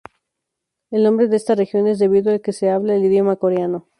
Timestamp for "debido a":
1.99-2.39